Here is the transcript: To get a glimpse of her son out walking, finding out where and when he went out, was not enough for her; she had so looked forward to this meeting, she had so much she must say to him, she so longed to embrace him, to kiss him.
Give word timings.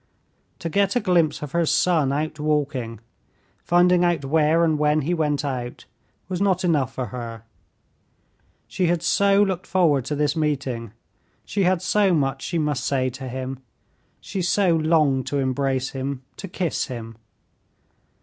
To 0.57 0.67
get 0.67 0.95
a 0.95 0.99
glimpse 0.99 1.43
of 1.43 1.51
her 1.51 1.67
son 1.67 2.11
out 2.11 2.39
walking, 2.39 3.01
finding 3.63 4.03
out 4.03 4.25
where 4.25 4.63
and 4.63 4.79
when 4.79 5.01
he 5.01 5.13
went 5.13 5.45
out, 5.45 5.85
was 6.27 6.41
not 6.41 6.63
enough 6.65 6.91
for 6.91 7.05
her; 7.13 7.43
she 8.67 8.87
had 8.87 9.03
so 9.03 9.43
looked 9.43 9.67
forward 9.67 10.03
to 10.05 10.15
this 10.15 10.35
meeting, 10.35 10.93
she 11.45 11.65
had 11.65 11.83
so 11.83 12.15
much 12.15 12.41
she 12.41 12.57
must 12.57 12.83
say 12.83 13.11
to 13.11 13.27
him, 13.27 13.59
she 14.19 14.41
so 14.41 14.75
longed 14.75 15.27
to 15.27 15.37
embrace 15.37 15.91
him, 15.91 16.23
to 16.37 16.47
kiss 16.47 16.87
him. 16.87 17.15